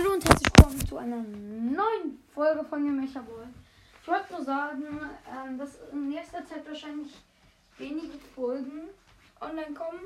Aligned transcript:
Hallo 0.00 0.14
und 0.14 0.24
herzlich 0.26 0.50
willkommen 0.56 0.86
zu 0.86 0.96
einer 0.96 1.22
neuen 1.22 2.22
Folge 2.32 2.64
von 2.64 2.82
mir 2.82 2.90
Mecha. 2.90 3.22
Ich 4.00 4.08
wollte 4.08 4.32
nur 4.32 4.42
sagen, 4.42 4.86
ähm, 5.28 5.58
dass 5.58 5.78
in 5.92 6.08
nächster 6.08 6.42
Zeit 6.46 6.66
wahrscheinlich 6.66 7.12
wenige 7.76 8.18
Folgen 8.34 8.88
online 9.42 9.74
kommen. 9.74 10.00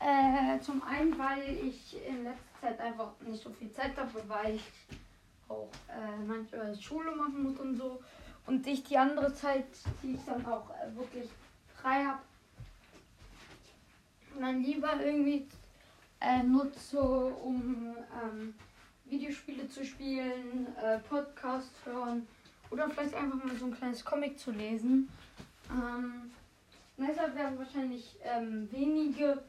Äh, 0.00 0.58
zum 0.58 0.82
einen, 0.82 1.16
weil 1.16 1.56
ich 1.64 2.04
in 2.04 2.24
letzter 2.24 2.60
Zeit 2.60 2.80
einfach 2.80 3.12
nicht 3.20 3.40
so 3.40 3.50
viel 3.50 3.72
Zeit 3.72 3.96
habe, 3.96 4.10
weil 4.26 4.56
ich 4.56 4.72
auch 5.48 5.70
äh, 5.88 6.20
manchmal 6.26 6.76
Schule 6.76 7.14
machen 7.14 7.44
muss 7.44 7.60
und 7.60 7.76
so. 7.76 8.02
Und 8.46 8.66
ich 8.66 8.82
die 8.82 8.98
andere 8.98 9.32
Zeit, 9.32 9.66
die 10.02 10.14
ich 10.14 10.24
dann 10.26 10.44
auch 10.46 10.68
äh, 10.70 10.96
wirklich 10.96 11.30
frei 11.80 12.06
habe, 12.06 12.22
dann 14.40 14.64
lieber 14.64 15.00
irgendwie 15.00 15.46
äh, 16.20 16.42
nutze, 16.42 16.98
um 16.98 17.94
ähm, 18.20 18.54
Videospiele 19.08 19.68
zu 19.68 19.84
spielen, 19.84 20.66
äh, 20.82 20.98
Podcast 20.98 21.70
hören 21.84 22.26
oder 22.70 22.88
vielleicht 22.90 23.14
einfach 23.14 23.42
mal 23.42 23.56
so 23.56 23.66
ein 23.66 23.74
kleines 23.74 24.04
Comic 24.04 24.38
zu 24.38 24.50
lesen. 24.50 25.08
Ähm, 25.70 26.30
deshalb 26.96 27.34
werden 27.34 27.58
wahrscheinlich 27.58 28.16
ähm, 28.22 28.68
wenige 28.70 29.42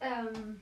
ähm, 0.00 0.60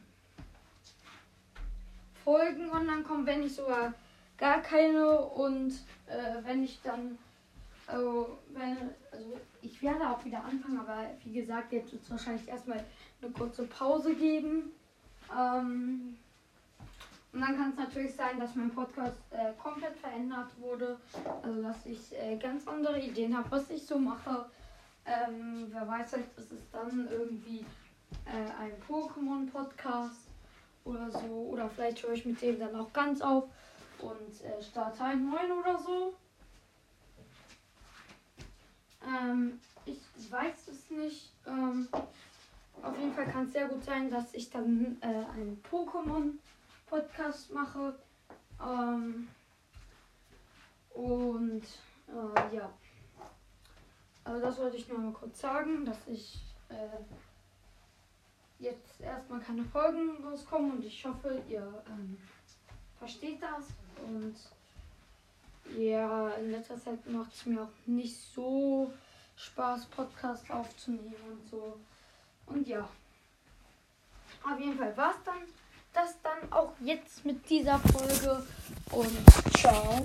Folgen 2.25 2.71
online 2.71 3.03
kommen, 3.03 3.27
wenn 3.27 3.41
nicht 3.41 3.57
sogar 3.57 3.95
gar 4.37 4.61
keine 4.61 5.19
und 5.21 5.73
äh, 6.07 6.45
wenn 6.45 6.65
ich 6.65 6.81
dann 6.83 7.19
also, 7.87 8.39
wenn, 8.53 8.77
also 9.13 9.41
ich 9.63 9.81
werde 9.81 10.11
auch 10.11 10.25
wieder 10.25 10.45
anfangen, 10.45 10.81
aber 10.81 11.07
wie 11.25 11.35
gesagt, 11.35 11.73
jetzt 11.73 11.93
wird 11.93 12.03
es 12.03 12.11
wahrscheinlich 12.11 12.49
erstmal 12.49 12.85
eine 13.23 13.31
kurze 13.31 13.65
Pause 13.65 14.15
geben. 14.15 14.73
Ähm, 15.37 16.19
dann 17.47 17.57
kann 17.57 17.71
es 17.71 17.77
natürlich 17.77 18.15
sein, 18.15 18.41
dass 18.41 18.57
mein 18.57 18.71
Podcast 18.71 19.17
äh, 19.31 19.53
komplett 19.63 19.97
verändert 19.97 20.49
wurde. 20.59 20.99
Also 21.43 21.63
dass 21.63 21.87
ich 21.87 22.13
äh, 22.19 22.37
ganz 22.37 22.67
andere 22.67 23.01
Ideen 23.01 23.37
habe, 23.37 23.49
was 23.53 23.71
ich 23.71 23.87
so 23.87 23.99
mache. 23.99 24.47
Ähm, 25.05 25.69
wer 25.71 25.87
weiß, 25.87 26.11
vielleicht 26.11 26.39
ist 26.39 26.51
es 26.51 26.71
dann 26.73 27.09
irgendwie 27.09 27.65
äh, 28.25 28.61
ein 28.61 28.73
Pokémon-Podcast 28.89 30.27
oder 30.85 31.09
so. 31.09 31.49
Oder 31.53 31.69
vielleicht 31.69 32.03
höre 32.03 32.15
ich 32.15 32.25
mit 32.25 32.43
dem 32.43 32.59
dann 32.59 32.75
auch 32.75 32.93
ganz 32.93 33.21
auf 33.21 33.45
und 34.01 34.45
äh, 34.45 34.61
starte 34.61 35.05
einen 35.05 35.31
neuen 35.31 35.53
oder 35.53 35.79
so. 35.79 36.15
Ähm, 39.07 39.61
ich 39.85 40.01
weiß 40.33 40.69
es 40.69 40.91
nicht. 40.91 41.33
Ähm, 41.47 41.89
auf 42.83 42.99
jeden 42.99 43.13
Fall 43.13 43.27
kann 43.27 43.45
es 43.45 43.53
sehr 43.53 43.69
gut 43.69 43.85
sein, 43.85 44.11
dass 44.11 44.35
ich 44.35 44.51
dann 44.51 44.97
äh, 45.01 45.07
einen 45.07 45.63
Pokémon-Podcast 45.71 46.57
mache. 47.53 47.95
Ähm, 48.61 49.29
und 50.95 51.63
äh, 52.09 52.57
ja. 52.57 52.73
Also 54.25 54.41
das 54.41 54.59
wollte 54.59 54.77
ich 54.77 54.89
nur 54.89 54.99
mal 54.99 55.13
kurz 55.13 55.41
sagen, 55.41 55.85
dass 55.85 55.99
ich 56.07 56.41
äh, 56.69 56.99
jetzt 58.59 59.01
erstmal 59.01 59.41
keine 59.41 59.65
Folgen 59.65 60.25
rauskommen 60.25 60.73
und 60.73 60.85
ich 60.85 61.05
hoffe, 61.05 61.43
ihr 61.49 61.85
ähm, 61.89 62.19
versteht 62.99 63.41
das. 63.43 63.67
Und 64.05 64.37
ja, 65.79 66.31
in 66.31 66.51
letzter 66.51 66.79
Zeit 66.79 67.07
macht 67.07 67.33
es 67.33 67.47
mir 67.47 67.63
auch 67.63 67.87
nicht 67.87 68.17
so 68.35 68.93
Spaß, 69.37 69.87
Podcast 69.87 70.51
aufzunehmen 70.51 71.15
und 71.31 71.49
so. 71.51 71.79
Und 72.47 72.67
ja. 72.67 72.89
Auf 74.43 74.61
jeden 74.61 74.79
Fall 74.79 74.97
war 74.97 75.11
es 75.11 75.23
dann 75.25 75.43
auch 76.57 76.73
jetzt 76.81 77.25
mit 77.25 77.49
dieser 77.49 77.79
Folge. 77.79 78.43
Und 78.91 79.59
ciao. 79.59 80.05